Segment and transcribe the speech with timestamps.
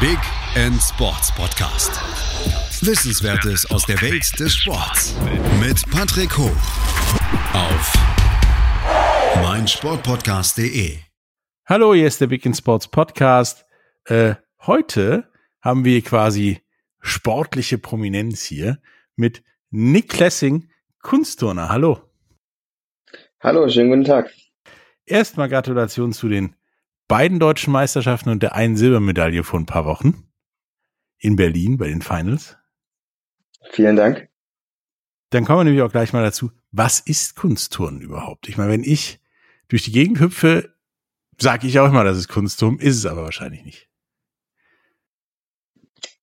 [0.00, 0.18] Big
[0.54, 1.90] End Sports Podcast.
[2.86, 5.16] Wissenswertes aus der Welt des Sports
[5.58, 6.56] mit Patrick Hoch
[7.52, 7.92] auf
[9.42, 10.98] meinsportpodcast.de.
[11.66, 13.66] Hallo, hier ist der Big End Sports Podcast.
[14.04, 16.60] Äh, heute haben wir quasi
[17.00, 18.78] sportliche Prominenz hier
[19.16, 20.70] mit Nick Klessing,
[21.02, 21.70] Kunstturner.
[21.70, 22.00] Hallo.
[23.40, 24.32] Hallo, schönen guten Tag.
[25.06, 26.54] Erstmal Gratulation zu den
[27.08, 30.28] beiden deutschen Meisterschaften und der einen Silbermedaille vor ein paar Wochen
[31.18, 32.56] in Berlin bei den Finals.
[33.70, 34.28] Vielen Dank.
[35.30, 38.48] Dann kommen wir nämlich auch gleich mal dazu, was ist Kunstturnen überhaupt?
[38.48, 39.20] Ich meine, wenn ich
[39.68, 40.74] durch die Gegend hüpfe,
[41.38, 43.88] sage ich auch immer, das ist Kunstturnen, ist es aber wahrscheinlich nicht.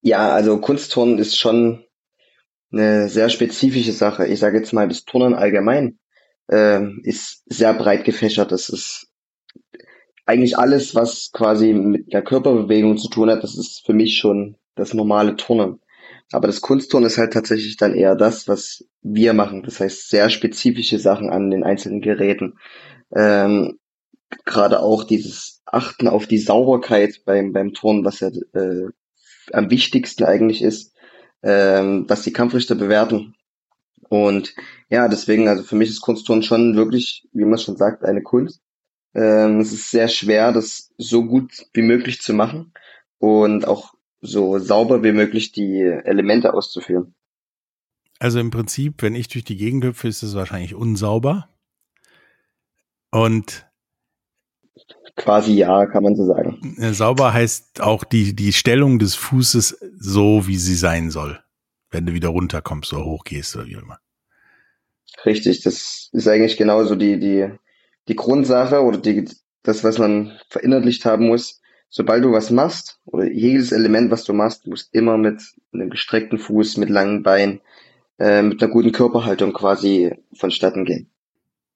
[0.01, 1.83] Ja, also Kunstturnen ist schon
[2.71, 4.27] eine sehr spezifische Sache.
[4.27, 5.99] Ich sage jetzt mal, das Turnen allgemein
[6.51, 8.51] äh, ist sehr breit gefächert.
[8.51, 9.11] Das ist
[10.25, 14.57] eigentlich alles, was quasi mit der Körperbewegung zu tun hat, das ist für mich schon
[14.75, 15.79] das normale Turnen.
[16.31, 19.63] Aber das Kunstturnen ist halt tatsächlich dann eher das, was wir machen.
[19.63, 22.57] Das heißt, sehr spezifische Sachen an den einzelnen Geräten.
[23.15, 23.79] Ähm,
[24.43, 28.87] Gerade auch dieses Achten auf die Sauberkeit beim, beim Turnen, was ja äh,
[29.53, 30.93] am wichtigsten eigentlich ist,
[31.43, 33.35] ähm, dass die Kampfrichter bewerten.
[34.09, 34.55] Und
[34.89, 38.61] ja, deswegen, also für mich ist Kunstturnen schon wirklich, wie man schon sagt, eine Kunst.
[39.15, 42.73] Ähm, es ist sehr schwer, das so gut wie möglich zu machen
[43.17, 47.15] und auch so sauber wie möglich die Elemente auszuführen.
[48.19, 51.49] Also im Prinzip, wenn ich durch die Gegend hüpfe, ist es wahrscheinlich unsauber.
[53.11, 53.65] Und
[55.15, 56.75] quasi ja, kann man so sagen.
[56.77, 61.39] Äh, sauber heißt auch die, die Stellung des Fußes so, wie sie sein soll,
[61.91, 63.99] wenn du wieder runterkommst oder hochgehst oder wie immer.
[65.25, 67.49] Richtig, das ist eigentlich genauso die, die
[68.07, 69.29] die Grundsache oder die,
[69.63, 74.33] das, was man verinnerlicht haben muss, sobald du was machst oder jedes Element, was du
[74.33, 75.41] machst, muss immer mit
[75.73, 77.61] einem gestreckten Fuß, mit langen Beinen,
[78.19, 81.09] äh, mit einer guten Körperhaltung quasi vonstatten gehen.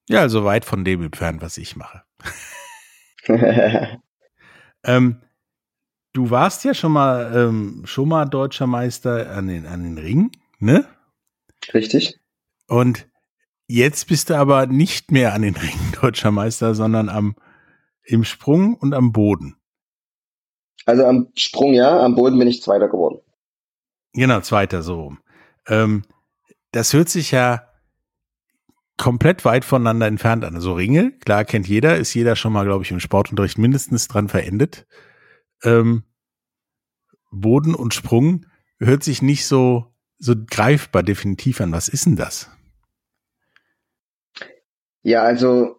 [0.07, 2.03] Ja, also weit von dem entfernt, was ich mache.
[4.83, 5.21] ähm,
[6.13, 10.31] du warst ja schon mal ähm, schon mal deutscher Meister an den an den Ringen,
[10.57, 10.87] ne?
[11.73, 12.19] Richtig.
[12.67, 13.07] Und
[13.71, 17.35] Jetzt bist du aber nicht mehr an den Ringen deutscher Meister, sondern am,
[18.03, 19.57] im Sprung und am Boden.
[20.85, 23.19] Also am Sprung ja, am Boden bin ich Zweiter geworden.
[24.13, 25.19] Genau, Zweiter so rum.
[25.67, 26.01] Ähm,
[26.71, 27.67] das hört sich ja
[28.97, 30.55] komplett weit voneinander entfernt an.
[30.55, 34.29] Also Ringe, klar kennt jeder, ist jeder schon mal, glaube ich, im Sportunterricht mindestens dran
[34.29, 34.87] verendet.
[35.63, 36.05] Ähm,
[37.29, 38.47] Boden und Sprung
[38.79, 41.71] hört sich nicht so, so greifbar definitiv an.
[41.71, 42.49] Was ist denn das?
[45.01, 45.77] Ja, also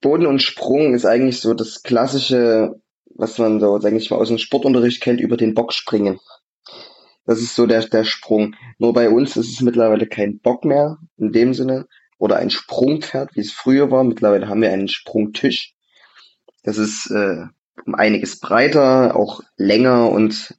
[0.00, 2.80] Boden und Sprung ist eigentlich so das klassische,
[3.14, 6.18] was man so, sag ich mal, aus dem Sportunterricht kennt, über den Bock springen.
[7.24, 8.56] Das ist so der, der Sprung.
[8.78, 11.86] Nur bei uns ist es mittlerweile kein Bock mehr in dem Sinne
[12.18, 14.02] oder ein Sprungpferd, wie es früher war.
[14.02, 15.74] Mittlerweile haben wir einen Sprungtisch.
[16.64, 17.44] Das ist äh,
[17.86, 20.54] um einiges breiter, auch länger und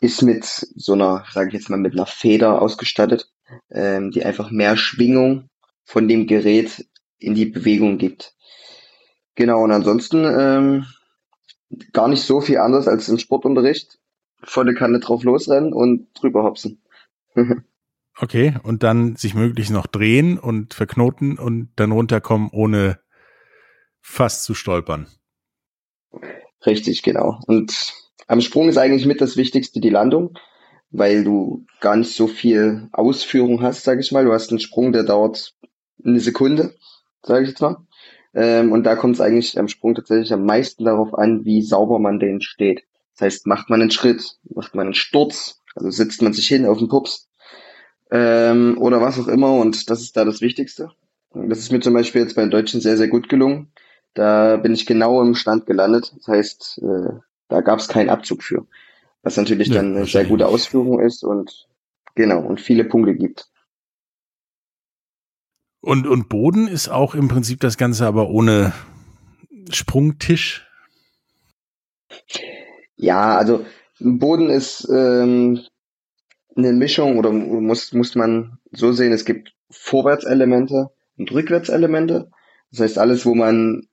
[0.00, 3.30] ist mit so einer, sage ich jetzt mal, mit einer Feder ausgestattet,
[3.70, 5.48] ähm, die einfach mehr Schwingung
[5.84, 6.86] von dem Gerät
[7.18, 8.34] in die Bewegung gibt.
[9.34, 10.86] Genau, und ansonsten ähm,
[11.92, 13.98] gar nicht so viel anders als im Sportunterricht.
[14.42, 16.82] Volle Kanne drauf losrennen und drüber hopsen.
[18.18, 23.00] okay, und dann sich möglichst noch drehen und verknoten und dann runterkommen, ohne
[24.00, 25.06] fast zu stolpern.
[26.64, 27.40] Richtig, genau.
[27.46, 27.94] Und
[28.26, 30.36] am Sprung ist eigentlich mit das Wichtigste die Landung,
[30.90, 34.24] weil du gar nicht so viel Ausführung hast, sag ich mal.
[34.24, 35.54] Du hast einen Sprung, der dauert
[36.04, 36.74] eine Sekunde,
[37.22, 37.76] sage ich jetzt mal.
[38.34, 41.98] Ähm, und da kommt es eigentlich am Sprung tatsächlich am meisten darauf an, wie sauber
[41.98, 42.84] man den steht.
[43.14, 46.66] Das heißt, macht man einen Schritt, macht man einen Sturz, also sitzt man sich hin
[46.66, 47.28] auf den Pups
[48.10, 50.90] ähm, oder was auch immer und das ist da das Wichtigste.
[51.34, 53.72] Das ist mir zum Beispiel jetzt bei den Deutschen sehr, sehr gut gelungen.
[54.14, 56.14] Da bin ich genau im Stand gelandet.
[56.16, 57.12] Das heißt, äh,
[57.48, 58.66] da gab es keinen Abzug für.
[59.22, 61.68] Was natürlich ja, dann eine sehr gute Ausführung ist und
[62.14, 63.48] genau und viele Punkte gibt.
[65.80, 68.72] Und, und Boden ist auch im Prinzip das Ganze, aber ohne
[69.70, 70.66] Sprungtisch.
[72.96, 73.64] Ja, also
[74.00, 75.60] Boden ist ähm,
[76.56, 82.30] eine Mischung oder muss, muss man so sehen, es gibt Vorwärtselemente und Rückwärtselemente.
[82.70, 83.86] Das heißt, alles, wo man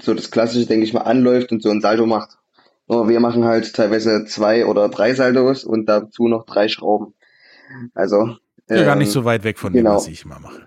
[0.00, 2.38] so das Klassische, denke ich mal, anläuft und so ein Salto macht.
[2.86, 7.14] Nur wir machen halt teilweise zwei oder drei Saltos und dazu noch drei Schrauben.
[7.94, 8.36] Also
[8.68, 9.90] ja, gar nicht ähm, so weit weg von genau.
[9.90, 10.65] dem, was ich immer mache.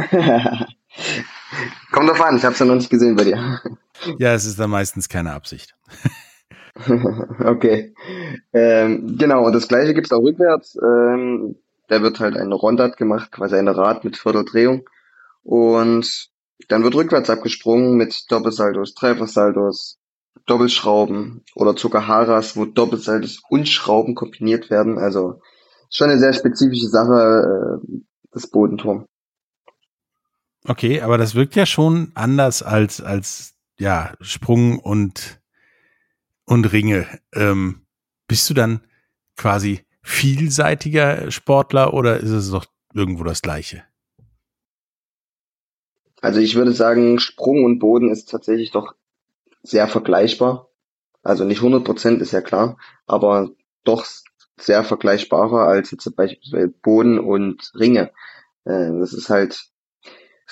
[1.92, 3.60] Kommt drauf an, ich habe es ja noch nicht gesehen bei dir.
[4.18, 5.74] Ja, es ist dann meistens keine Absicht.
[7.44, 7.94] okay.
[8.52, 10.76] Ähm, genau, und das gleiche gibt's auch rückwärts.
[10.76, 11.56] Ähm,
[11.88, 14.88] da wird halt ein Rondat gemacht, quasi ein Rad mit Vierteldrehung.
[15.42, 16.30] Und
[16.68, 19.98] dann wird rückwärts abgesprungen mit Doppelsaldos, Dreifachsaldos,
[20.46, 24.98] Doppelschrauben oder sogar Haras, wo Doppelsaldos und Schrauben kombiniert werden.
[24.98, 25.40] Also
[25.90, 28.00] schon eine sehr spezifische Sache, äh,
[28.32, 29.06] das Bodenturm.
[30.66, 35.40] Okay, aber das wirkt ja schon anders als, als ja, Sprung und,
[36.44, 37.06] und Ringe.
[37.32, 37.86] Ähm,
[38.28, 38.80] bist du dann
[39.36, 43.84] quasi vielseitiger Sportler oder ist es doch irgendwo das Gleiche?
[46.20, 48.94] Also ich würde sagen, Sprung und Boden ist tatsächlich doch
[49.62, 50.68] sehr vergleichbar.
[51.22, 53.50] Also nicht 100 Prozent ist ja klar, aber
[53.84, 54.06] doch
[54.58, 58.10] sehr vergleichbarer als jetzt beispielsweise Boden und Ringe.
[58.64, 59.69] Äh, das ist halt,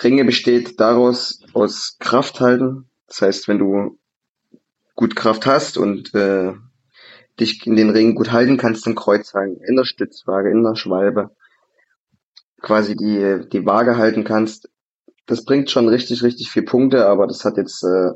[0.02, 2.88] Ringe besteht daraus aus Kraft halten.
[3.06, 3.98] Das heißt, wenn du
[4.94, 6.52] gut Kraft hast und äh,
[7.40, 10.76] dich in den Ring gut halten kannst, dann Kreuz halten, in der Stützwaage, in der
[10.76, 11.30] Schwalbe,
[12.60, 14.68] quasi die, die Waage halten kannst,
[15.26, 18.10] das bringt schon richtig, richtig viel Punkte, aber das hat jetzt äh,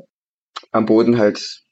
[0.71, 1.63] am Boden halt,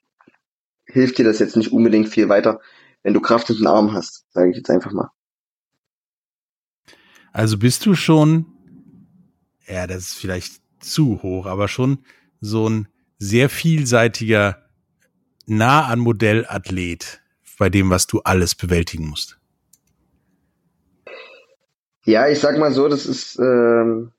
[0.85, 2.59] hilft dir das jetzt nicht unbedingt viel weiter,
[3.03, 5.09] wenn du Kraft in den Arm hast, sage ich jetzt einfach mal.
[7.33, 8.45] Also bist du schon,
[9.67, 11.99] ja, das ist vielleicht zu hoch, aber schon
[12.39, 12.87] so ein
[13.17, 14.63] sehr vielseitiger,
[15.45, 17.21] nah an Modellathlet
[17.59, 19.39] bei dem, was du alles bewältigen musst.
[22.03, 24.11] Ja, ich sag mal so, das ist, ähm,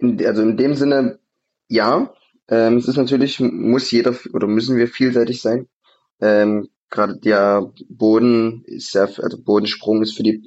[0.00, 1.18] also in dem Sinne,
[1.68, 2.14] ja.
[2.48, 5.68] Ähm, es ist natürlich, muss jeder oder müssen wir vielseitig sein.
[6.20, 10.42] Ähm, Gerade der Boden ist ja, also Bodensprung ist für die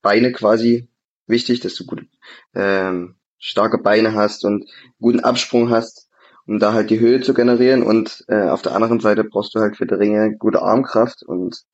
[0.00, 0.88] Beine quasi
[1.26, 2.06] wichtig, dass du gut
[2.54, 4.68] ähm, starke Beine hast und
[5.00, 6.08] guten Absprung hast,
[6.46, 7.82] um da halt die Höhe zu generieren.
[7.82, 11.22] Und äh, auf der anderen Seite brauchst du halt für die Ringe gute Armkraft.
[11.22, 11.64] Und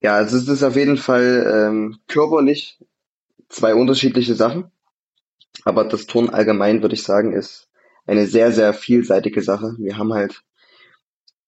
[0.00, 2.78] ja, also es ist auf jeden Fall ähm, körperlich
[3.48, 4.70] zwei unterschiedliche Sachen.
[5.64, 7.68] Aber das Turnen allgemein, würde ich sagen, ist
[8.06, 9.74] eine sehr, sehr vielseitige Sache.
[9.78, 10.42] Wir haben halt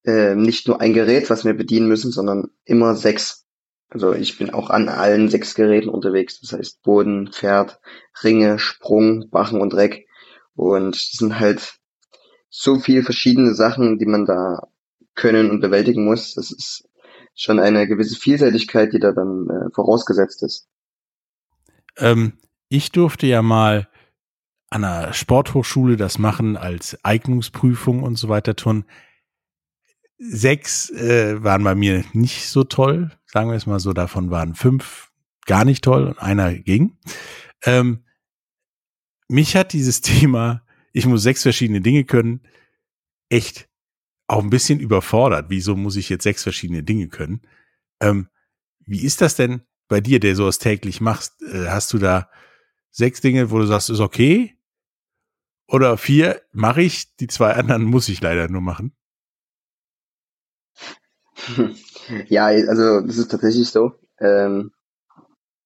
[0.04, 3.46] äh, nicht nur ein Gerät, was wir bedienen müssen, sondern immer sechs.
[3.90, 6.40] Also ich bin auch an allen sechs Geräten unterwegs.
[6.40, 7.80] Das heißt Boden, Pferd,
[8.22, 10.06] Ringe, Sprung, Bachen und Reck.
[10.54, 11.78] Und es sind halt
[12.50, 14.68] so viele verschiedene Sachen, die man da
[15.14, 16.34] können und bewältigen muss.
[16.34, 16.88] Das ist
[17.34, 20.68] schon eine gewisse Vielseitigkeit, die da dann äh, vorausgesetzt ist.
[21.96, 22.34] Ähm,
[22.68, 23.88] ich durfte ja mal
[24.70, 28.84] an einer Sporthochschule das machen als Eignungsprüfung und so weiter tun.
[30.18, 33.92] Sechs äh, waren bei mir nicht so toll, sagen wir es mal so.
[33.92, 35.12] Davon waren fünf
[35.46, 36.98] gar nicht toll und einer ging.
[37.64, 38.04] Ähm,
[39.28, 42.40] mich hat dieses Thema, ich muss sechs verschiedene Dinge können,
[43.28, 43.68] echt
[44.26, 45.46] auch ein bisschen überfordert.
[45.48, 47.42] Wieso muss ich jetzt sechs verschiedene Dinge können?
[48.00, 48.28] Ähm,
[48.84, 51.42] wie ist das denn bei dir, der sowas täglich machst?
[51.42, 52.30] Äh, hast du da
[52.90, 54.56] sechs Dinge, wo du sagst, ist okay?
[55.66, 58.94] Oder vier mache ich, die zwei anderen muss ich leider nur machen.
[62.28, 63.92] Ja, also das ist tatsächlich so.
[64.18, 64.72] Ähm,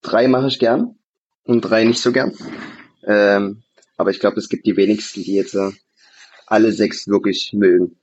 [0.01, 0.95] drei mache ich gern
[1.45, 2.33] und drei nicht so gern.
[3.05, 3.63] Ähm,
[3.97, 5.71] aber ich glaube, es gibt die wenigsten, die jetzt äh,
[6.47, 7.97] alle sechs wirklich mögen.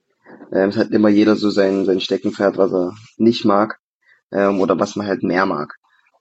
[0.52, 3.78] Ähm, es hat immer jeder so sein, sein Steckenpferd, was er nicht mag
[4.32, 5.74] ähm, oder was man halt mehr mag.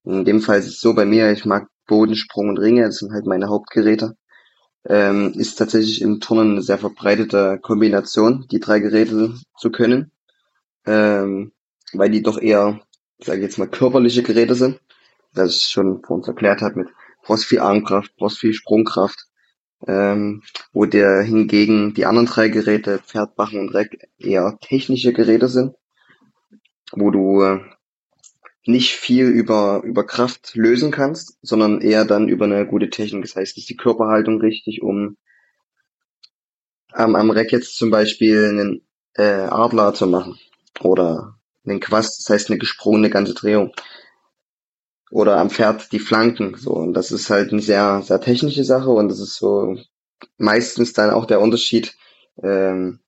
[0.04, 3.14] In dem Fall ist es so bei mir, ich mag Bodensprung und Ringe, das sind
[3.14, 4.16] halt meine Hauptgeräte
[4.86, 10.12] ähm, ist tatsächlich im Turnen eine sehr verbreitete Kombination, die drei Geräte zu können,
[10.86, 11.52] ähm,
[11.94, 12.82] weil die doch eher,
[13.20, 14.80] sage ich jetzt mal, körperliche Geräte sind.
[15.34, 16.90] Das ich schon vor uns erklärt habe mit
[17.24, 19.28] brauchst Armkraft, brauchst Sprungkraft,
[19.88, 20.42] ähm,
[20.74, 25.76] wo der hingegen die anderen drei Geräte, Pferd, Bachen und Reck, eher technische Geräte sind,
[26.92, 27.60] wo du äh,
[28.66, 33.24] nicht viel über, über Kraft lösen kannst, sondern eher dann über eine gute Technik.
[33.24, 35.18] Das heißt, ist die Körperhaltung richtig, um
[36.92, 40.38] am, am Reck jetzt zum Beispiel einen äh, Adler zu machen
[40.82, 43.74] oder einen Quast, das heißt eine gesprungene ganze Drehung
[45.12, 48.90] oder am Pferd die Flanken so und das ist halt eine sehr sehr technische Sache
[48.90, 49.78] und das ist so
[50.38, 51.96] meistens dann auch der Unterschied,
[52.44, 53.00] ähm,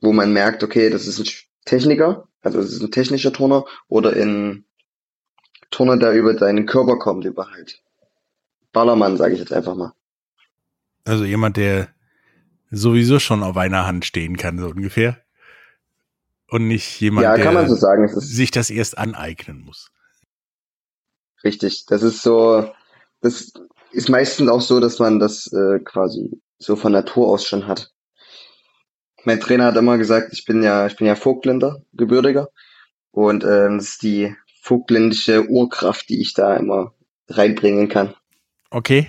[0.00, 1.26] wo man merkt, okay, das ist ein
[1.64, 4.66] Techniker also es ist ein technischer Turner oder ein
[5.70, 7.82] Turner, der über deinen Körper kommt, über halt
[8.72, 9.92] Ballermann, sage ich jetzt einfach mal.
[11.04, 11.88] Also jemand, der
[12.70, 15.25] sowieso schon auf einer Hand stehen kann, so ungefähr.
[16.48, 19.90] Und nicht jemand, ja, der so sagen, sich das erst aneignen muss.
[21.42, 22.70] Richtig, das ist so,
[23.20, 23.52] das
[23.92, 27.92] ist meistens auch so, dass man das äh, quasi so von Natur aus schon hat.
[29.24, 32.48] mein Trainer hat immer gesagt, ich bin ja, ich bin ja Vogtländer, gebürtiger.
[33.10, 36.94] Und ähm, das ist die vogtländische Urkraft, die ich da immer
[37.28, 38.14] reinbringen kann.
[38.70, 39.08] Okay.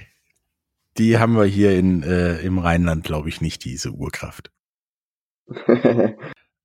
[0.98, 4.51] Die haben wir hier in, äh, im Rheinland, glaube ich, nicht, diese Urkraft.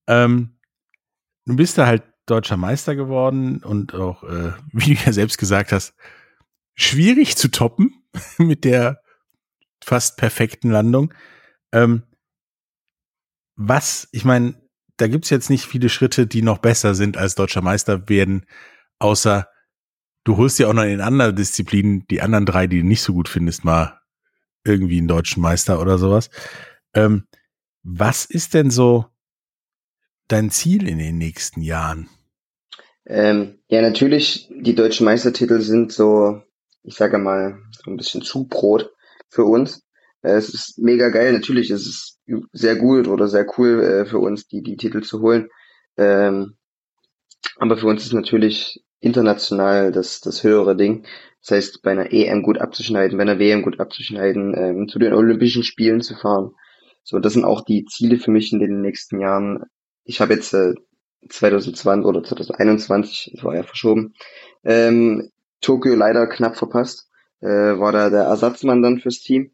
[0.07, 0.57] ähm,
[1.47, 5.73] du bist da halt deutscher Meister geworden und auch, äh, wie du ja selbst gesagt
[5.73, 5.95] hast,
[6.75, 8.03] schwierig zu toppen
[8.39, 9.03] mit der
[9.83, 11.13] fast perfekten Landung.
[11.73, 12.05] Ähm,
[13.57, 14.55] was, ich meine,
[14.97, 18.47] da gibt's jetzt nicht viele Schritte, die noch besser sind als deutscher Meister werden,
[18.99, 19.49] außer
[20.25, 23.13] du holst ja auch noch in anderen Disziplinen die anderen drei, die du nicht so
[23.13, 24.01] gut findest, mal
[24.65, 26.31] irgendwie einen deutschen Meister oder sowas.
[26.95, 27.27] Ähm,
[27.83, 29.12] was ist denn so
[30.33, 32.09] dein Ziel in den nächsten Jahren?
[33.05, 36.43] Ähm, ja, natürlich, die deutschen Meistertitel sind so,
[36.83, 38.91] ich sage mal, so ein bisschen Zubrot
[39.29, 39.85] für uns.
[40.23, 42.21] Äh, es ist mega geil, natürlich ist es
[42.53, 45.49] sehr gut oder sehr cool äh, für uns, die, die Titel zu holen.
[45.97, 46.57] Ähm,
[47.57, 51.05] aber für uns ist natürlich international das, das höhere Ding.
[51.43, 55.12] Das heißt, bei einer EM gut abzuschneiden, bei einer WM gut abzuschneiden, ähm, zu den
[55.12, 56.53] Olympischen Spielen zu fahren.
[57.03, 59.65] So, das sind auch die Ziele für mich in den nächsten Jahren.
[60.04, 60.75] Ich habe jetzt äh,
[61.28, 64.14] 2020 oder 2021, das war ja verschoben,
[64.64, 65.30] ähm,
[65.61, 67.09] Tokio leider knapp verpasst.
[67.40, 69.52] Äh, war da der Ersatzmann dann fürs Team.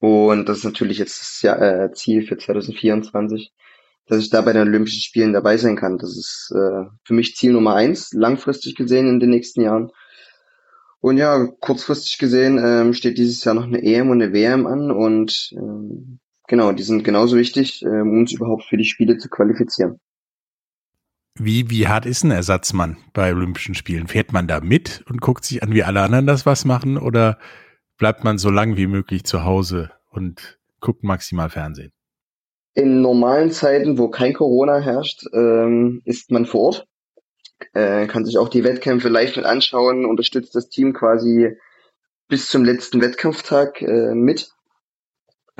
[0.00, 3.52] Und das ist natürlich jetzt das Jahr, äh, Ziel für 2024,
[4.06, 5.98] dass ich da bei den Olympischen Spielen dabei sein kann.
[5.98, 9.92] Das ist äh, für mich Ziel Nummer eins, langfristig gesehen in den nächsten Jahren.
[11.00, 14.90] Und ja, kurzfristig gesehen ähm, steht dieses Jahr noch eine EM und eine WM an
[14.90, 16.18] und ähm,
[16.52, 19.98] genau, die sind genauso wichtig, ähm, um uns überhaupt für die Spiele zu qualifizieren.
[21.34, 24.06] Wie, wie hart ist ein Ersatzmann bei Olympischen Spielen?
[24.06, 27.38] Fährt man da mit und guckt sich an, wie alle anderen das was machen oder
[27.96, 31.90] bleibt man so lang wie möglich zu Hause und guckt maximal Fernsehen?
[32.74, 36.86] In normalen Zeiten, wo kein Corona herrscht, ähm, ist man vor Ort,
[37.72, 41.56] äh, kann sich auch die Wettkämpfe live mit anschauen, unterstützt das Team quasi
[42.28, 44.50] bis zum letzten Wettkampftag äh, mit.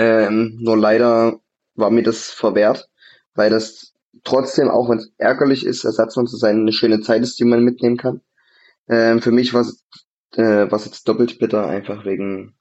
[0.03, 1.39] Ähm, nur leider
[1.77, 2.89] war mir das verwehrt,
[3.35, 3.95] weil das
[4.25, 7.63] trotzdem, auch wenn es ärgerlich ist, Ersatzmann zu sein, eine schöne Zeit ist, die man
[7.63, 8.21] mitnehmen kann.
[8.89, 9.85] Ähm, für mich war es
[10.37, 12.55] äh, jetzt doppelt bitter, einfach wegen,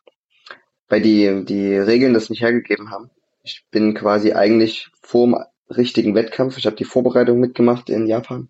[0.87, 3.09] weil die, die Regeln das nicht hergegeben haben.
[3.41, 5.35] Ich bin quasi eigentlich vorm
[5.67, 8.49] richtigen Wettkampf, ich habe die Vorbereitung mitgemacht in Japan,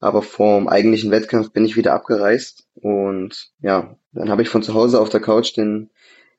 [0.00, 4.72] aber vorm eigentlichen Wettkampf bin ich wieder abgereist und ja, dann habe ich von zu
[4.72, 5.90] Hause auf der Couch den,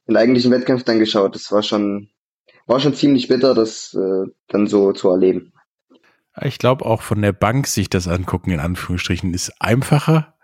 [0.07, 1.35] den eigentlichen Wettkampf dann geschaut.
[1.35, 2.09] Das war schon,
[2.65, 5.53] war schon ziemlich bitter, das äh, dann so zu erleben.
[6.41, 10.35] Ich glaube auch von der Bank sich das angucken, in Anführungsstrichen, ist einfacher,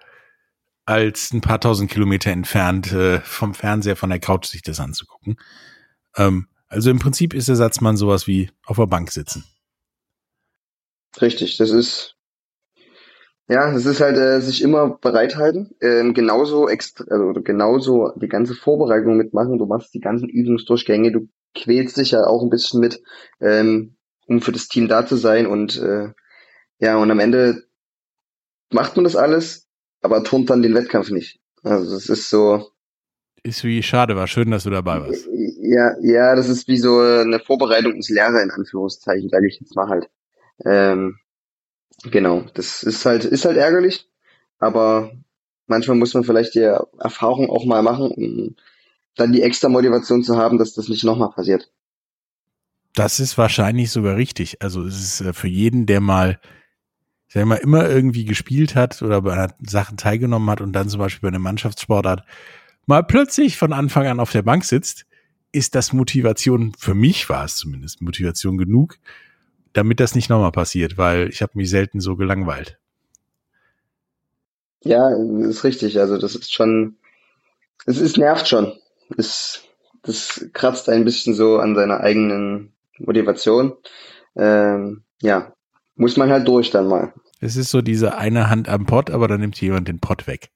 [0.86, 5.38] als ein paar tausend Kilometer entfernt äh, vom Fernseher, von der Couch sich das anzugucken.
[6.18, 9.46] Ähm, also im Prinzip ist Ersatzmann sowas wie auf der Bank sitzen.
[11.22, 12.16] Richtig, das ist
[13.48, 18.56] ja, das ist halt äh, sich immer bereithalten, ähm, genauso extra, also genauso die ganze
[18.56, 19.58] Vorbereitung mitmachen.
[19.58, 23.02] Du machst die ganzen Übungsdurchgänge, du quälst dich ja auch ein bisschen mit,
[23.40, 23.96] ähm,
[24.28, 26.10] um für das Team da zu sein und äh,
[26.80, 27.64] ja und am Ende
[28.72, 29.64] macht man das alles
[30.04, 31.40] aber turnt dann den Wettkampf nicht.
[31.64, 32.70] Also es ist so.
[33.42, 35.28] Ist wie schade, war schön, dass du dabei warst.
[35.62, 39.76] Ja, ja, das ist wie so eine Vorbereitung ins Lehrer in Anführungszeichen, sage ich jetzt
[39.76, 40.10] mal halt.
[40.66, 41.18] Ähm,
[42.04, 44.08] genau, das ist halt, ist halt ärgerlich,
[44.60, 45.12] aber
[45.68, 46.60] manchmal muss man vielleicht die
[47.00, 48.56] Erfahrung auch mal machen, um
[49.16, 51.72] dann die extra Motivation zu haben, dass das nicht nochmal passiert.
[52.96, 54.62] Das ist wahrscheinlich sogar richtig.
[54.62, 56.40] Also es ist äh, für jeden, der mal
[57.34, 61.22] der immer, immer irgendwie gespielt hat oder bei Sachen teilgenommen hat und dann zum Beispiel
[61.22, 62.24] bei einer Mannschaftssportart
[62.86, 65.06] mal plötzlich von Anfang an auf der Bank sitzt,
[65.52, 68.98] ist das Motivation, für mich war es zumindest Motivation genug,
[69.74, 72.78] damit das nicht nochmal passiert, weil ich habe mich selten so gelangweilt.
[74.84, 76.00] Ja, ist richtig.
[76.00, 76.98] Also das ist schon,
[77.86, 78.74] es ist nervt schon.
[79.18, 79.64] Es,
[80.04, 83.74] das kratzt ein bisschen so an seiner eigenen Motivation.
[84.36, 85.54] Ähm, ja,
[85.96, 87.14] muss man halt durch dann mal.
[87.40, 90.50] Es ist so diese eine Hand am Pott, aber dann nimmt jemand den Pott weg.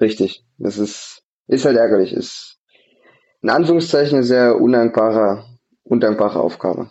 [0.00, 0.44] Richtig.
[0.58, 2.12] Das ist, ist halt ärgerlich.
[2.12, 2.58] Ist
[3.42, 5.44] in Anführungszeichen eine sehr undankbare,
[5.84, 6.90] undankbare Aufgabe.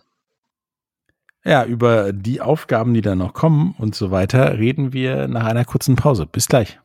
[1.48, 5.64] Ja, über die Aufgaben, die da noch kommen und so weiter, reden wir nach einer
[5.64, 6.25] kurzen Pause.
[6.25, 6.80] Bis gleich.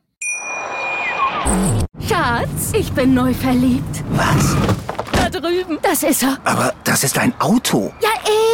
[2.07, 4.03] Schatz, ich bin neu verliebt.
[4.11, 4.55] Was?
[5.13, 5.79] Da drüben.
[5.81, 6.37] Das ist er.
[6.43, 7.91] Aber das ist ein Auto.
[8.01, 8.09] Ja,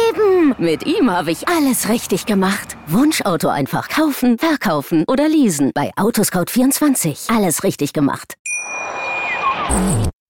[0.08, 0.54] eben.
[0.58, 2.78] Mit ihm habe ich alles richtig gemacht.
[2.86, 5.72] Wunschauto einfach kaufen, verkaufen oder leasen.
[5.74, 7.36] Bei Autoscout24.
[7.36, 8.34] Alles richtig gemacht.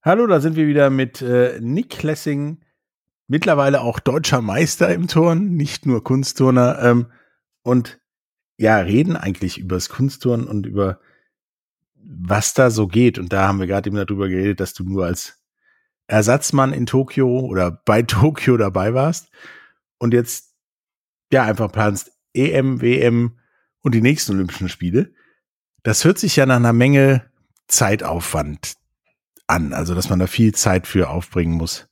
[0.04, 2.58] Hallo, da sind wir wieder mit äh, Nick Lessing,
[3.28, 6.80] mittlerweile auch deutscher Meister im Turnen, nicht nur Kunstturner.
[6.82, 7.06] Ähm,
[7.62, 8.00] und
[8.56, 10.98] ja, reden eigentlich über das Kunstturnen und über
[11.94, 13.18] was da so geht.
[13.18, 15.38] Und da haben wir gerade eben darüber geredet, dass du nur als
[16.06, 19.28] Ersatzmann in Tokio oder bei Tokio dabei warst
[19.98, 20.54] und jetzt
[21.30, 23.38] ja einfach planst EM, WM
[23.80, 25.12] und die nächsten Olympischen Spiele.
[25.82, 27.30] Das hört sich ja nach einer Menge
[27.68, 28.74] Zeitaufwand
[29.46, 31.87] an, also dass man da viel Zeit für aufbringen muss.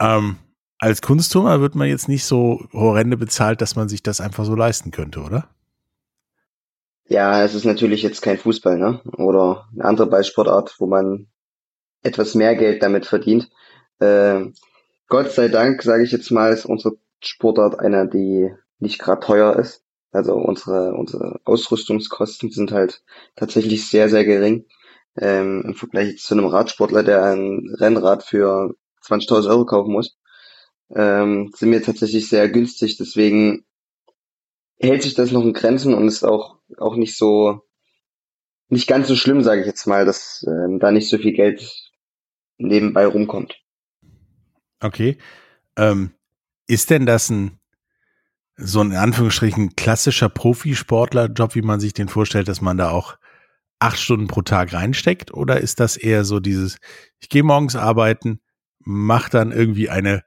[0.00, 0.36] Ähm,
[0.78, 4.54] als Kunstturner wird man jetzt nicht so horrende bezahlt, dass man sich das einfach so
[4.54, 5.48] leisten könnte, oder?
[7.08, 9.00] Ja, es ist natürlich jetzt kein Fußball, ne?
[9.16, 11.28] Oder eine andere Ballsportart, wo man
[12.02, 13.48] etwas mehr Geld damit verdient.
[14.00, 14.46] Äh,
[15.08, 19.56] Gott sei Dank, sage ich jetzt mal, ist unsere Sportart einer, die nicht gerade teuer
[19.56, 19.82] ist.
[20.10, 23.02] Also unsere, unsere Ausrüstungskosten sind halt
[23.36, 24.66] tatsächlich sehr, sehr gering.
[25.16, 28.74] Ähm, Im Vergleich zu einem Radsportler, der ein Rennrad für
[29.06, 30.16] 20.000 Euro kaufen muss,
[30.94, 32.96] ähm, sind wir tatsächlich sehr günstig.
[32.96, 33.64] Deswegen
[34.78, 37.62] hält sich das noch in Grenzen und ist auch, auch nicht so,
[38.68, 41.90] nicht ganz so schlimm, sage ich jetzt mal, dass ähm, da nicht so viel Geld
[42.58, 43.60] nebenbei rumkommt.
[44.80, 45.18] Okay.
[45.76, 46.12] Ähm,
[46.66, 47.58] ist denn das ein
[48.56, 53.18] so ein in Anführungsstrichen klassischer Profisportlerjob, wie man sich den vorstellt, dass man da auch
[53.78, 55.32] acht Stunden pro Tag reinsteckt?
[55.34, 56.78] Oder ist das eher so dieses,
[57.20, 58.40] ich gehe morgens arbeiten,
[58.86, 60.22] mache dann irgendwie eine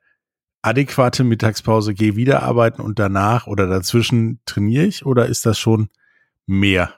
[0.61, 5.05] adäquate Mittagspause, gehe wieder arbeiten und danach oder dazwischen trainiere ich?
[5.05, 5.89] Oder ist das schon
[6.45, 6.93] mehr?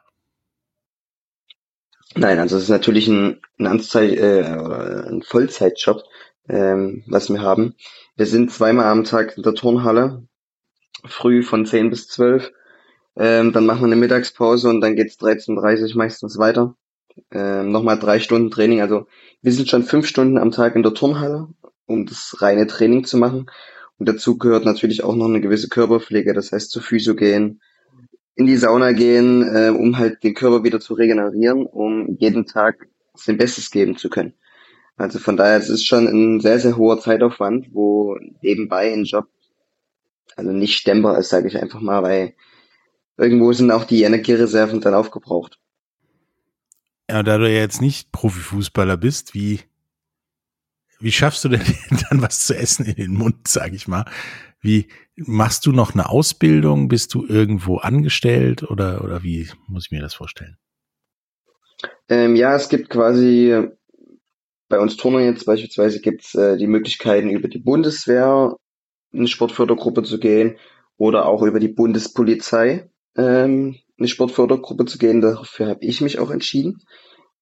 [2.15, 6.03] Nein, also es ist natürlich ein, ein, Anzei äh, ein Vollzeitjob,
[6.50, 7.75] ähm, was wir haben.
[8.18, 10.27] Wir sind zweimal am Tag in der Turnhalle,
[11.06, 12.51] früh von 10 bis 12.
[13.15, 16.75] Ähm, dann machen wir eine Mittagspause und dann geht's 13.30 meistens weiter.
[17.32, 18.82] Ähm, Nochmal drei Stunden Training.
[18.82, 19.08] Also
[19.41, 21.48] wir sind schon fünf Stunden am Tag in der Turnhalle,
[21.86, 23.48] um das reine Training zu machen.
[23.98, 27.62] Und dazu gehört natürlich auch noch eine gewisse Körperpflege, das heißt zu Physio gehen,
[28.36, 32.88] in die Sauna gehen, äh, um halt den Körper wieder zu regenerieren, um jeden Tag
[33.13, 34.34] sein Bestes geben zu können.
[34.97, 39.28] Also von daher, es ist schon ein sehr, sehr hoher Zeitaufwand, wo nebenbei ein Job
[40.36, 42.34] also nicht stemmbar ist, sage ich einfach mal, weil
[43.17, 45.60] irgendwo sind auch die Energiereserven dann aufgebraucht.
[47.12, 49.60] Ja, da du ja jetzt nicht Profifußballer bist, wie,
[51.02, 51.60] wie schaffst du denn
[52.10, 54.06] dann was zu essen in den Mund, sag ich mal?
[54.62, 56.88] Wie machst du noch eine Ausbildung?
[56.88, 60.58] Bist du irgendwo angestellt oder, oder wie muss ich mir das vorstellen?
[62.08, 63.62] Ähm, ja, es gibt quasi
[64.69, 68.56] bei uns Turnern jetzt beispielsweise gibt's äh, die Möglichkeiten über die Bundeswehr
[69.12, 70.58] in eine Sportfördergruppe zu gehen
[70.95, 75.21] oder auch über die Bundespolizei ähm, eine Sportfördergruppe zu gehen.
[75.21, 76.81] Dafür habe ich mich auch entschieden.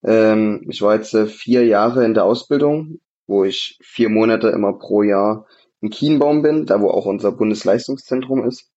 [0.04, 4.74] Ähm, ich war jetzt äh, vier Jahre in der Ausbildung, wo ich vier Monate immer
[4.74, 5.46] pro Jahr
[5.82, 8.70] in Kienbaum bin, da wo auch unser Bundesleistungszentrum ist.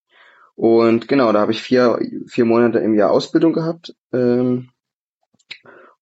[0.55, 3.95] Und genau, da habe ich vier, vier Monate im Jahr Ausbildung gehabt.
[4.13, 4.71] Ähm,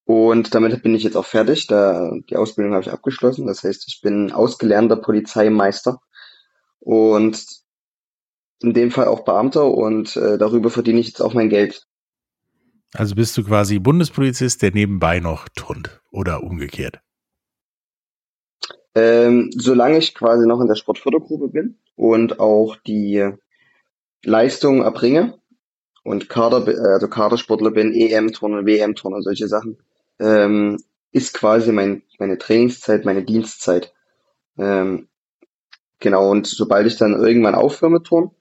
[0.05, 1.67] und damit bin ich jetzt auch fertig.
[1.67, 3.47] Da, die Ausbildung habe ich abgeschlossen.
[3.47, 5.99] Das heißt, ich bin ausgelernter Polizeimeister
[6.81, 7.43] und
[8.63, 11.87] in dem Fall auch Beamter und äh, darüber verdiene ich jetzt auch mein Geld.
[12.93, 17.01] Also bist du quasi Bundespolizist, der nebenbei noch turnt oder umgekehrt?
[18.95, 23.31] Ähm, solange ich quasi noch in der Sportfördergruppe bin und auch die
[24.25, 25.39] Leistung erbringe
[26.03, 29.79] und Kader, also Kadersportler bin, EM-Turner, WM-Turner, solche Sachen,
[30.19, 33.95] ähm, ist quasi mein, meine Trainingszeit, meine Dienstzeit.
[34.59, 35.09] Ähm,
[36.01, 38.33] genau, und sobald ich dann irgendwann aufhöre mit Turnen,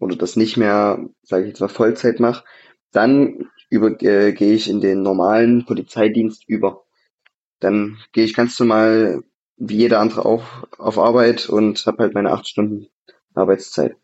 [0.00, 2.44] oder das nicht mehr, sage ich jetzt mal, Vollzeit mache,
[2.90, 6.82] dann über, äh, gehe ich in den normalen Polizeidienst über.
[7.60, 9.22] Dann gehe ich ganz normal
[9.56, 12.88] wie jeder andere auf, auf Arbeit und habe halt meine acht Stunden
[13.34, 13.94] Arbeitszeit.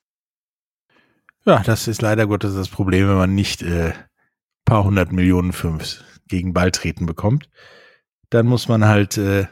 [1.45, 3.93] Ja, das ist leider Gottes das Problem, wenn man nicht äh,
[4.65, 7.49] paar hundert Millionen Fünfs gegen Ball treten bekommt.
[8.31, 9.47] Dann muss man halt äh,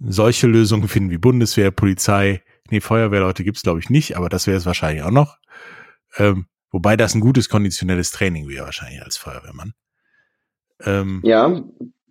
[0.00, 2.42] solche Lösungen finden wie Bundeswehr, Polizei.
[2.70, 5.38] Nee, Feuerwehrleute gibt's glaube ich nicht, aber das wäre es wahrscheinlich auch noch.
[6.16, 9.74] Ähm, wobei das ein gutes konditionelles Training wäre wahrscheinlich als Feuerwehrmann.
[10.84, 11.62] Ähm, ja,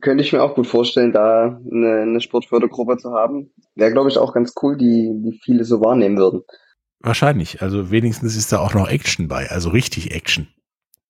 [0.01, 3.51] könnte ich mir auch gut vorstellen, da eine, eine Sportfördergruppe zu haben.
[3.75, 6.43] Wäre, glaube ich, auch ganz cool, die, die viele so wahrnehmen würden.
[6.99, 7.61] Wahrscheinlich.
[7.61, 9.49] Also wenigstens ist da auch noch Action bei.
[9.49, 10.47] Also richtig Action.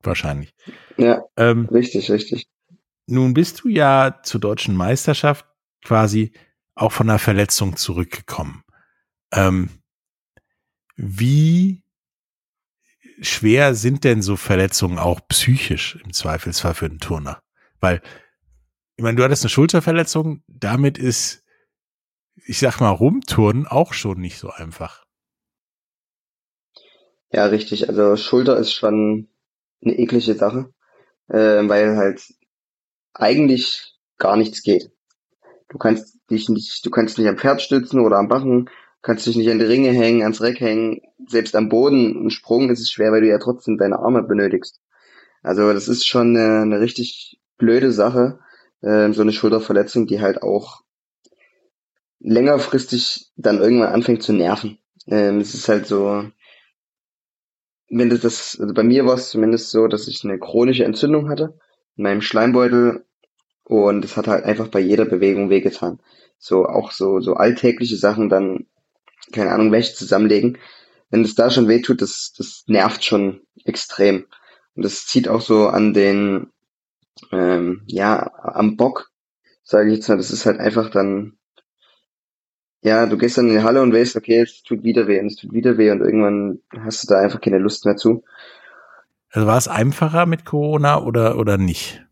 [0.01, 0.53] Wahrscheinlich.
[0.97, 2.47] Ja, ähm, richtig, richtig.
[3.05, 5.45] Nun bist du ja zur deutschen Meisterschaft
[5.83, 6.31] quasi
[6.75, 8.63] auch von einer Verletzung zurückgekommen.
[9.31, 9.69] Ähm,
[10.95, 11.83] wie
[13.21, 17.41] schwer sind denn so Verletzungen auch psychisch im Zweifelsfall für einen Turner?
[17.79, 18.01] Weil,
[18.95, 21.43] ich meine, du hattest eine Schulterverletzung, damit ist
[22.45, 25.05] ich sag mal, rumturnen auch schon nicht so einfach.
[27.31, 27.89] Ja, richtig.
[27.89, 29.29] Also Schulter ist schon
[29.83, 30.73] eine eklige Sache,
[31.27, 31.37] äh,
[31.67, 32.33] weil halt
[33.13, 34.91] eigentlich gar nichts geht.
[35.69, 38.69] Du kannst dich nicht, du kannst nicht am Pferd stützen oder am Bachen,
[39.01, 42.69] kannst dich nicht an die Ringe hängen, ans Reck hängen, selbst am Boden, ein Sprung
[42.69, 44.81] ist es schwer, weil du ja trotzdem deine Arme benötigst.
[45.41, 48.39] Also das ist schon eine, eine richtig blöde Sache,
[48.81, 50.83] äh, so eine Schulterverletzung, die halt auch
[52.19, 54.79] längerfristig dann irgendwann anfängt zu nerven.
[55.07, 56.29] Ähm, es ist halt so,
[57.89, 61.29] wenn das, das also bei mir war es zumindest so, dass ich eine chronische Entzündung
[61.29, 61.57] hatte
[61.95, 63.05] in meinem Schleimbeutel
[63.63, 65.99] und es hat halt einfach bei jeder Bewegung wehgetan.
[66.37, 68.67] So auch so so alltägliche Sachen dann
[69.31, 70.57] keine Ahnung Wäsche zusammenlegen.
[71.09, 74.25] Wenn es da schon wehtut, das das nervt schon extrem
[74.75, 76.47] und das zieht auch so an den
[77.31, 79.11] ähm, ja am Bock,
[79.63, 80.17] sage ich jetzt mal.
[80.17, 81.39] Das ist halt einfach dann
[82.81, 85.27] ja, du gehst dann in die Halle und weißt, okay, es tut wieder weh und
[85.27, 88.23] es tut wieder weh und irgendwann hast du da einfach keine Lust mehr zu.
[89.31, 92.05] Also war es einfacher mit Corona oder, oder nicht?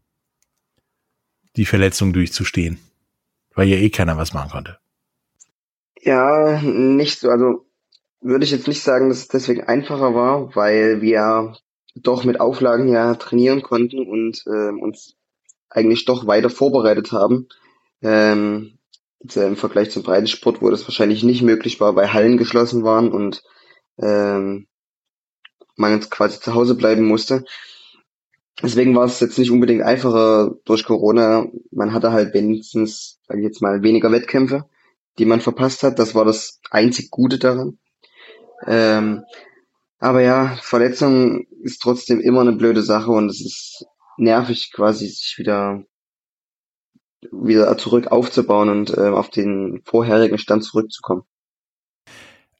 [1.56, 2.80] Die Verletzung durchzustehen?
[3.56, 4.78] Weil ja eh keiner was machen konnte.
[6.02, 7.30] Ja, nicht so.
[7.30, 7.66] Also
[8.22, 11.56] würde ich jetzt nicht sagen, dass es deswegen einfacher war, weil wir
[11.96, 15.16] doch mit Auflagen ja trainieren konnten und äh, uns
[15.70, 17.48] eigentlich doch weiter vorbereitet haben.
[18.02, 18.78] Ähm,
[19.36, 23.44] im Vergleich zum Breitensport, wo das wahrscheinlich nicht möglich war, weil Hallen geschlossen waren und
[23.98, 24.68] ähm,
[25.76, 27.44] man jetzt quasi zu Hause bleiben musste.
[28.62, 31.48] Deswegen war es jetzt nicht unbedingt einfacher durch Corona.
[31.72, 34.66] Man hatte halt wenigstens, sage ich jetzt mal, weniger Wettkämpfe,
[35.18, 36.00] die man verpasst hat.
[36.00, 37.80] Das war das einzig Gute daran.
[38.66, 39.24] Ähm,
[40.00, 43.86] aber ja, Verletzung ist trotzdem immer eine blöde Sache und es ist
[44.18, 45.84] nervig, quasi sich wieder
[47.32, 51.24] wieder zurück aufzubauen und äh, auf den vorherigen Stand zurückzukommen.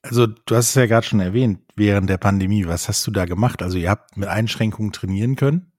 [0.02, 3.24] Also du hast es ja gerade schon erwähnt, während der Pandemie, was hast du da
[3.24, 3.62] gemacht?
[3.62, 5.72] Also ihr habt mit Einschränkungen trainieren können,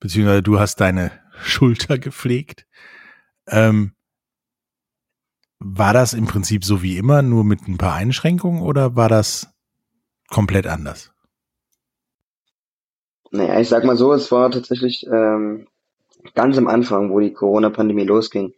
[0.00, 2.66] beziehungsweise du hast deine Schulter gepflegt.
[3.46, 3.92] Ähm,
[5.64, 9.48] war das im Prinzip so wie immer, nur mit ein paar Einschränkungen oder war das
[10.28, 11.12] komplett anders?
[13.30, 15.66] Naja, ich sag mal so, es war tatsächlich ähm,
[16.34, 18.52] ganz am Anfang, wo die Corona-Pandemie losging,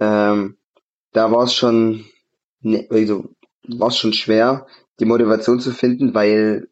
[0.00, 0.56] ähm,
[1.12, 2.04] da war es schon,
[2.60, 3.30] ne, also
[3.66, 4.66] war es schon schwer,
[5.00, 6.68] die Motivation zu finden, weil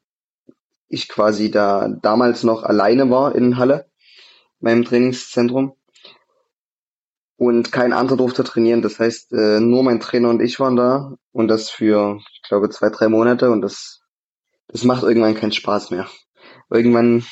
[0.89, 3.87] ich quasi da damals noch alleine war in Halle,
[4.61, 5.75] meinem Trainingszentrum.
[7.37, 8.83] Und kein anderer durfte trainieren.
[8.83, 12.70] Das heißt, äh, nur mein Trainer und ich waren da und das für, ich glaube,
[12.70, 14.01] zwei, drei Monate und das,
[14.68, 16.07] das macht irgendwann keinen Spaß mehr.
[16.70, 17.25] Irgendwann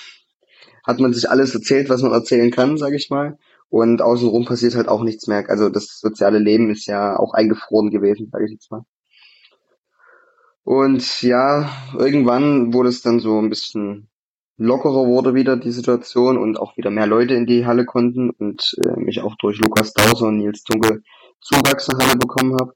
[0.85, 3.39] hat man sich alles erzählt, was man erzählen kann, sage ich mal.
[3.71, 5.49] Und außenrum passiert halt auch nichts mehr.
[5.49, 8.85] Also das soziale Leben ist ja auch eingefroren gewesen, sage ich jetzt mal.
[10.63, 14.09] Und ja, irgendwann wurde es dann so ein bisschen
[14.57, 18.75] lockerer wurde wieder die Situation und auch wieder mehr Leute in die Halle konnten und
[18.85, 21.03] äh, mich auch durch Lukas Dauser und Nils Dunkel
[21.41, 22.75] Zuwachs zur Halle bekommen habe.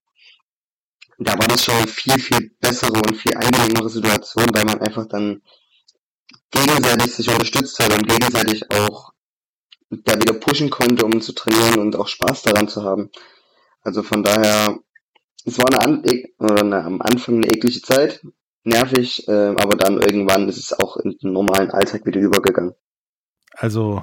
[1.18, 5.42] Da war das schon viel, viel bessere und viel angenehmere Situation, weil man einfach dann
[6.50, 9.12] gegenseitig sich unterstützt hat und gegenseitig auch
[9.90, 13.10] da wieder pushen konnte, um zu trainieren und auch Spaß daran zu haben.
[13.82, 14.78] Also von daher,
[15.44, 18.22] es war eine, An e, eine am Anfang eine eklige Zeit,
[18.68, 22.74] nervig, äh, aber dann irgendwann ist es auch in den normalen Alltag wieder übergegangen.
[23.52, 24.02] Also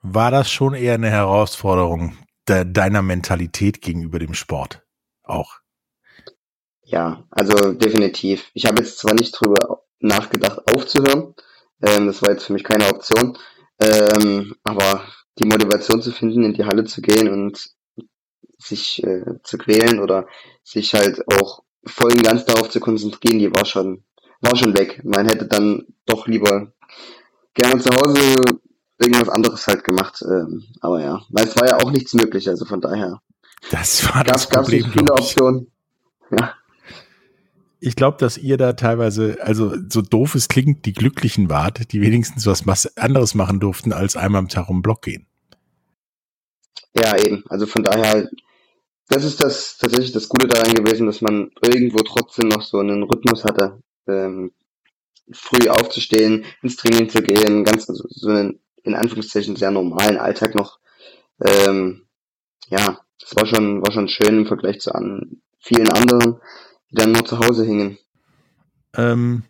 [0.00, 2.16] war das schon eher eine Herausforderung
[2.48, 4.82] de deiner Mentalität gegenüber dem Sport
[5.22, 5.60] auch?
[6.82, 8.50] Ja, also definitiv.
[8.54, 11.34] Ich habe jetzt zwar nicht drüber nachgedacht, aufzuhören,
[11.82, 13.38] ähm, das war jetzt für mich keine Option.
[13.80, 15.04] Ähm, aber
[15.38, 17.70] die Motivation zu finden, in die Halle zu gehen und
[18.58, 20.26] sich äh, zu quälen oder
[20.62, 24.02] sich halt auch voll und ganz darauf zu konzentrieren, die war schon,
[24.40, 25.00] war schon weg.
[25.04, 26.72] Man hätte dann doch lieber
[27.54, 28.36] gerne zu Hause
[28.98, 30.22] irgendwas anderes halt gemacht.
[30.22, 33.20] Ähm, aber ja, weil es war ja auch nichts möglich, also von daher.
[33.70, 34.84] Das war das gab, Problem.
[34.84, 35.72] Gab viele Optionen.
[36.30, 36.54] Ja
[37.84, 42.00] ich glaube, dass ihr da teilweise, also so doof es klingt, die Glücklichen wart, die
[42.00, 45.26] wenigstens was anderes machen durften, als einmal am Tag um Block gehen.
[46.96, 47.42] Ja, eben.
[47.48, 48.30] Also von daher,
[49.12, 53.02] das ist das tatsächlich das Gute daran gewesen, dass man irgendwo trotzdem noch so einen
[53.02, 54.52] Rhythmus hatte, ähm,
[55.30, 60.54] früh aufzustehen, ins Training zu gehen, ganz also so einen in Anführungszeichen sehr normalen Alltag
[60.54, 60.78] noch.
[61.40, 62.06] Ähm,
[62.68, 66.40] ja, das war schon war schon schön im Vergleich zu an vielen anderen
[66.92, 67.98] die dann nur zu Hause hingen.
[68.94, 69.44] Ähm,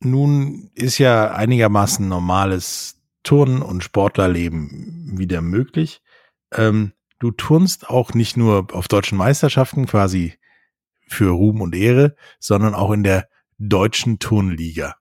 [0.00, 6.02] nun ist ja einigermaßen normales Turnen und Sportlerleben wieder möglich.
[6.52, 6.92] Ähm,
[7.24, 10.34] du turnst auch nicht nur auf deutschen Meisterschaften quasi
[11.08, 14.96] für Ruhm und Ehre, sondern auch in der deutschen Turnliga.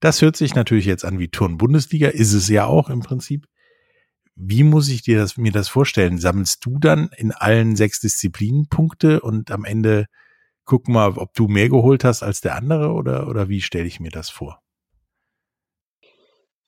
[0.00, 3.46] Das hört sich natürlich jetzt an wie Turn-Bundesliga, ist es ja auch im Prinzip.
[4.34, 6.18] Wie muss ich dir das, mir das vorstellen?
[6.18, 10.08] Sammelst du dann in allen sechs Disziplinen Punkte und am Ende
[10.66, 13.98] guck mal, ob du mehr geholt hast als der andere oder, oder wie stelle ich
[13.98, 14.62] mir das vor?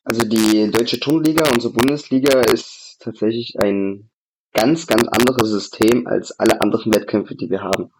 [0.03, 4.09] Also die deutsche Turnliga, unsere Bundesliga, ist tatsächlich ein
[4.53, 7.93] ganz, ganz anderes System als alle anderen Wettkämpfe, die wir haben.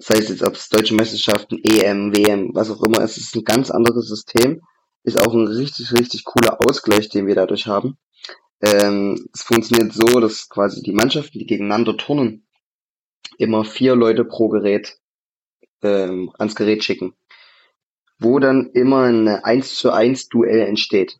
[0.00, 3.44] Sei es jetzt, ob es deutsche Meisterschaften, EM, WM, was auch immer, es ist ein
[3.44, 4.62] ganz anderes System.
[5.02, 7.96] Ist auch ein richtig, richtig cooler Ausgleich, den wir dadurch haben.
[8.60, 12.46] Ähm, es funktioniert so, dass quasi die Mannschaften, die gegeneinander turnen,
[13.38, 14.98] immer vier Leute pro Gerät
[15.82, 17.14] ähm, ans Gerät schicken,
[18.18, 21.18] wo dann immer ein 1 zu 1 Duell entsteht.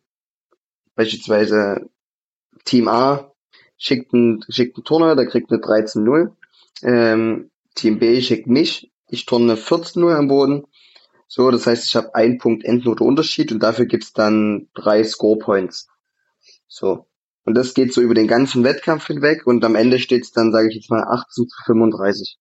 [0.96, 1.88] Beispielsweise
[2.64, 3.32] Team A
[3.78, 6.32] schickt einen, schickt einen Turner, der kriegt eine 13-0.
[6.82, 10.64] Ähm, Team B schickt mich, ich turne 14-0 am Boden.
[11.28, 15.38] So, das heißt, ich habe einen Punkt Endnote Unterschied und dafür gibt's dann drei Score
[15.38, 15.88] Points.
[16.66, 17.06] So.
[17.44, 20.68] Und das geht so über den ganzen Wettkampf hinweg und am Ende steht's dann, sage
[20.68, 22.38] ich jetzt mal, 18 zu 35.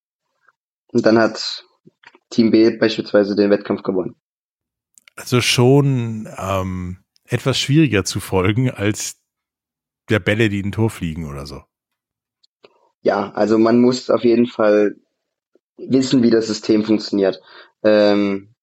[0.88, 1.64] Und dann hat
[2.30, 4.16] Team B beispielsweise den Wettkampf gewonnen.
[5.16, 9.17] Also schon ähm, etwas schwieriger zu folgen als
[10.10, 11.62] der Bälle, die in ein Tor fliegen oder so.
[13.02, 14.96] Ja, also man muss auf jeden Fall
[15.76, 17.40] wissen, wie das System funktioniert.
[17.82, 18.54] Ähm,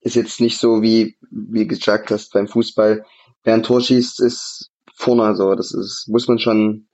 [0.00, 3.04] ist jetzt nicht so wie, wie gesagt hast beim Fußball.
[3.44, 5.54] Wer ein Tor schießt, ist vorne so.
[5.54, 6.88] Das ist, muss man schon,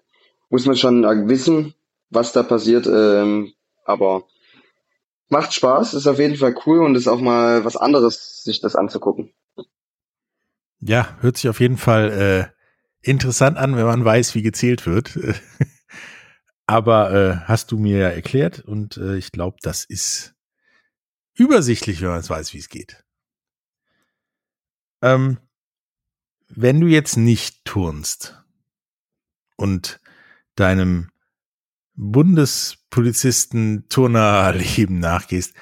[0.51, 1.75] muss man schon wissen,
[2.11, 2.87] was da passiert.
[2.87, 3.53] Ähm,
[3.85, 4.25] aber
[5.29, 8.77] macht Spaß, ist auf jeden Fall cool und ist auch mal was anderes, sich das
[8.77, 9.33] anzugucken.
[10.81, 12.56] Ja, hört sich auf jeden Fall äh,
[13.07, 15.19] interessant an, wenn man weiß, wie gezählt wird.
[16.67, 20.35] Aber äh, hast du mir ja erklärt und äh, ich glaube, das ist
[21.35, 23.05] übersichtlich, wenn man es weiß, wie es geht.
[25.03, 25.39] Ähm,
[26.49, 28.43] wenn du jetzt nicht turnst
[29.57, 30.01] und
[30.57, 31.11] deinem
[31.95, 35.55] Bundespolizisten Turnerleben nachgehst,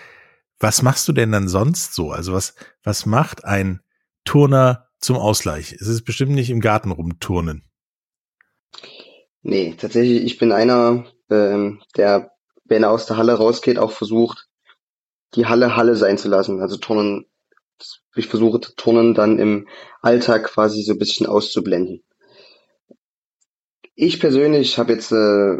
[0.58, 2.12] was machst du denn dann sonst so?
[2.12, 3.80] Also was, was macht ein
[4.24, 5.72] Turner zum Ausgleich?
[5.72, 7.62] Es ist bestimmt nicht im Garten rumturnen.
[9.42, 12.32] Nee, tatsächlich, ich bin einer, ähm, der,
[12.64, 14.48] wenn er aus der Halle rausgeht, auch versucht,
[15.34, 16.60] die Halle Halle sein zu lassen.
[16.60, 17.26] Also Turnen,
[18.14, 19.68] ich versuche Turnen dann im
[20.00, 22.02] Alltag quasi so ein bisschen auszublenden.
[23.94, 25.58] Ich persönlich habe jetzt äh,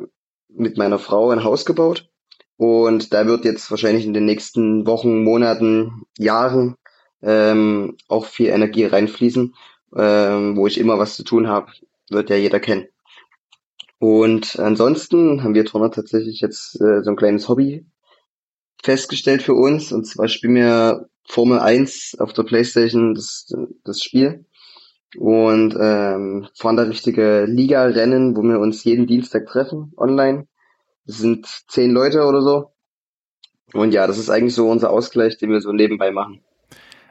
[0.48, 2.08] mit meiner Frau ein Haus gebaut
[2.56, 6.76] und da wird jetzt wahrscheinlich in den nächsten Wochen, Monaten, Jahren
[7.24, 9.54] ähm, auch viel Energie reinfließen,
[9.96, 11.72] ähm, wo ich immer was zu tun habe,
[12.10, 12.86] wird ja jeder kennen.
[13.98, 17.86] Und ansonsten haben wir Turner tatsächlich jetzt äh, so ein kleines Hobby
[18.82, 19.92] festgestellt für uns.
[19.92, 23.50] Und zwar spielen wir Formel 1 auf der Playstation, das,
[23.84, 24.44] das Spiel.
[25.16, 30.48] Und ähm, fahren da richtige Liga-Rennen, wo wir uns jeden Dienstag treffen, online.
[31.06, 32.72] Das sind zehn Leute oder so.
[33.72, 36.44] Und ja, das ist eigentlich so unser Ausgleich, den wir so nebenbei machen.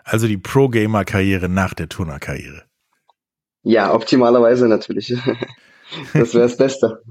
[0.04, 2.64] Also die Pro-Gamer-Karriere nach der Turner-Karriere.
[3.64, 5.08] Ja, optimalerweise natürlich.
[6.14, 7.02] das wäre das Beste.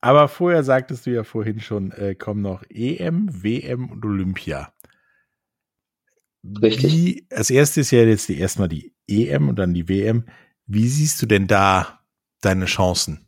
[0.00, 4.72] Aber vorher sagtest du ja vorhin schon, äh, kommen noch EM, WM und Olympia.
[6.44, 6.92] Richtig.
[6.92, 10.24] Wie, als erstes ja jetzt die, erstmal die EM und dann die WM.
[10.66, 12.00] Wie siehst du denn da
[12.40, 13.26] deine Chancen?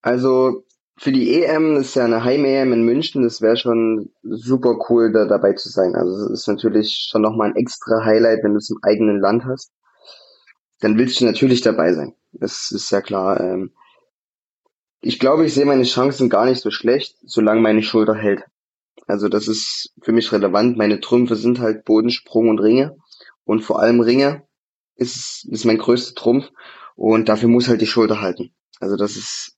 [0.00, 0.64] Also
[1.00, 5.24] für die EM ist ja eine Heim-EM in München, das wäre schon super cool, da
[5.24, 5.94] dabei zu sein.
[5.94, 9.46] Also es ist natürlich schon nochmal ein extra Highlight, wenn du es im eigenen Land
[9.46, 9.72] hast.
[10.80, 12.14] Dann willst du natürlich dabei sein.
[12.32, 13.40] Das ist ja klar.
[13.40, 13.72] Ähm,
[15.00, 18.44] ich glaube, ich sehe meine Chancen gar nicht so schlecht, solange meine Schulter hält.
[19.06, 20.76] Also das ist für mich relevant.
[20.76, 22.98] Meine Trümpfe sind halt Bodensprung und Ringe.
[23.44, 24.42] Und vor allem Ringe
[24.96, 26.50] ist, ist mein größter Trumpf.
[26.94, 28.52] Und dafür muss halt die Schulter halten.
[28.80, 29.56] Also das ist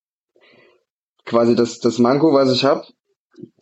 [1.24, 2.87] quasi das, das Manko, was ich habe.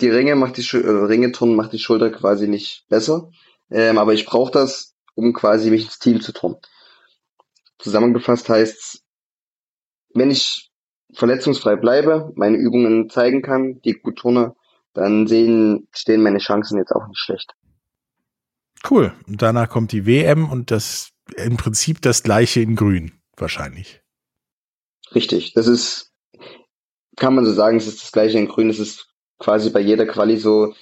[0.00, 3.30] Die Ringe macht die äh, Ringeturnen macht die Schulter quasi nicht besser.
[3.70, 6.58] Ähm, aber ich brauche das, um quasi mich ins Team zu turnen.
[7.78, 9.04] Zusammengefasst heißt
[10.14, 10.70] wenn ich
[11.12, 14.54] verletzungsfrei bleibe, meine Übungen zeigen kann, die gut turne,
[14.92, 17.54] dann sehen, stehen meine Chancen jetzt auch nicht schlecht.
[18.88, 19.12] Cool.
[19.26, 24.00] Und danach kommt die WM und das im Prinzip das gleiche in Grün, wahrscheinlich.
[25.14, 25.52] Richtig.
[25.54, 26.09] Das ist,
[27.20, 28.70] kann man so sagen, es ist das gleiche in Grün.
[28.70, 30.74] Es ist quasi bei jeder Quali so,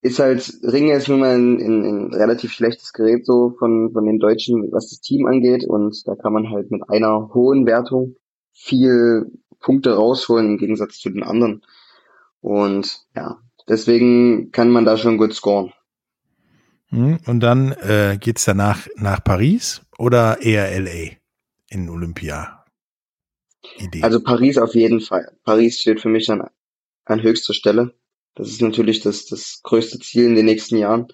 [0.00, 4.06] ist halt, Ringe ist nun mal ein, ein, ein relativ schlechtes Gerät so von, von
[4.06, 5.64] den Deutschen, was das Team angeht.
[5.64, 8.14] Und da kann man halt mit einer hohen Wertung
[8.52, 9.26] viel
[9.60, 11.62] Punkte rausholen im Gegensatz zu den anderen.
[12.40, 15.72] Und ja, deswegen kann man da schon gut scoren.
[16.90, 21.16] Hm, und dann äh, geht's danach nach Paris oder eher LA
[21.68, 22.65] in Olympia?
[23.78, 24.02] Idee.
[24.02, 25.36] Also Paris auf jeden Fall.
[25.44, 26.48] Paris steht für mich an,
[27.04, 27.94] an höchster Stelle.
[28.34, 31.08] Das ist natürlich das, das größte Ziel in den nächsten Jahren.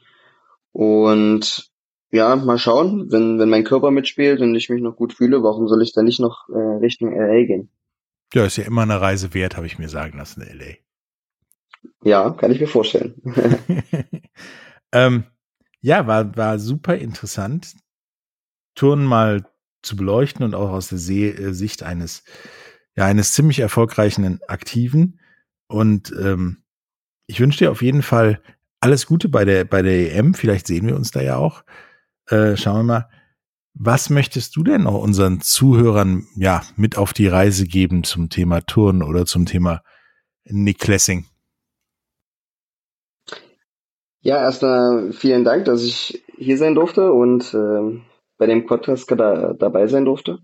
[0.72, 1.70] Und
[2.10, 5.68] ja, mal schauen, wenn, wenn mein Körper mitspielt und ich mich noch gut fühle, warum
[5.68, 7.70] soll ich dann nicht noch äh, Richtung LA gehen?
[8.34, 10.76] Ja, ist ja immer eine Reise wert, habe ich mir sagen lassen, LA.
[12.04, 13.14] Ja, kann ich mir vorstellen.
[14.92, 15.24] ähm,
[15.80, 17.74] ja, war, war super interessant,
[18.74, 19.44] Touren mal
[19.82, 22.24] zu beleuchten und auch aus der See äh, Sicht eines,
[22.96, 25.20] ja, eines ziemlich erfolgreichen Aktiven.
[25.66, 26.62] Und ähm,
[27.26, 28.40] ich wünsche dir auf jeden Fall
[28.80, 30.34] alles Gute bei der, bei der EM.
[30.34, 31.64] Vielleicht sehen wir uns da ja auch.
[32.26, 33.08] Äh, schauen wir mal.
[33.74, 38.60] Was möchtest du denn auch unseren Zuhörern ja mit auf die Reise geben zum Thema
[38.60, 39.82] Touren oder zum Thema
[40.44, 41.26] Nick Lessing?
[44.20, 48.00] Ja, erstmal vielen Dank, dass ich hier sein durfte und äh,
[48.42, 50.40] bei dem Podcast da, dabei sein durfte.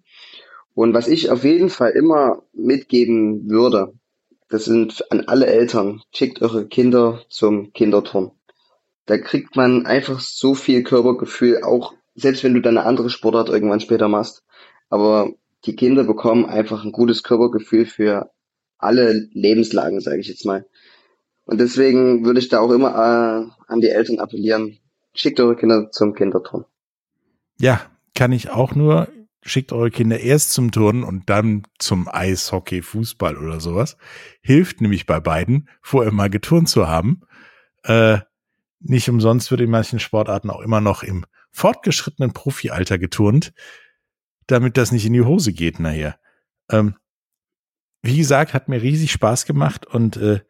[0.72, 3.92] Und was ich auf jeden Fall immer mitgeben würde,
[4.48, 8.30] das sind an alle Eltern, schickt eure Kinder zum Kinderturn.
[9.06, 13.48] Da kriegt man einfach so viel Körpergefühl, auch selbst wenn du dann eine andere Sportart
[13.48, 14.44] irgendwann später machst.
[14.90, 15.32] Aber
[15.64, 18.30] die Kinder bekommen einfach ein gutes Körpergefühl für
[18.78, 20.66] alle Lebenslagen, sage ich jetzt mal.
[21.46, 24.78] Und deswegen würde ich da auch immer äh, an die Eltern appellieren,
[25.14, 26.64] schickt eure Kinder zum Kinderturnen.
[27.60, 27.80] Ja,
[28.14, 29.08] kann ich auch nur.
[29.42, 33.96] Schickt eure Kinder erst zum Turnen und dann zum Eishockey, Fußball oder sowas.
[34.42, 37.22] Hilft nämlich bei beiden, vorher mal geturnt zu haben.
[37.84, 38.18] Äh,
[38.80, 43.52] nicht umsonst wird in manchen Sportarten auch immer noch im fortgeschrittenen Profialter geturnt,
[44.46, 46.18] damit das nicht in die Hose geht nachher.
[46.70, 46.96] Ähm,
[48.02, 50.40] wie gesagt, hat mir riesig Spaß gemacht und äh,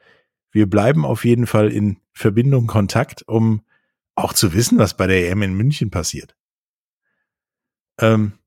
[0.51, 3.63] wir bleiben auf jeden Fall in Verbindung, Kontakt, um
[4.15, 6.38] auch zu wissen, was bei der EM in München passiert.
[7.99, 8.39] Ähm,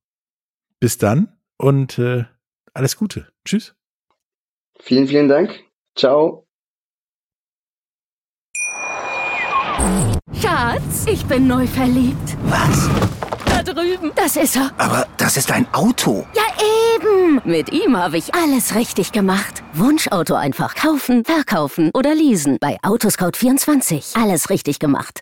[0.79, 2.25] bis dann und äh,
[2.73, 3.31] alles Gute.
[3.45, 3.75] Tschüss.
[4.79, 5.63] Vielen, vielen Dank.
[5.95, 6.47] Ciao.
[10.33, 12.37] Schatz, ich bin neu verliebt.
[12.43, 12.89] Was?
[13.45, 14.11] Da drüben.
[14.15, 14.71] Das ist er.
[14.77, 16.25] Aber das ist ein Auto.
[16.33, 16.43] Ja,
[16.95, 17.41] eben.
[17.43, 19.63] Mit ihm habe ich alles richtig gemacht.
[19.73, 22.57] Wunschauto einfach kaufen, verkaufen oder leasen.
[22.59, 24.21] Bei Autoscout24.
[24.21, 25.21] Alles richtig gemacht.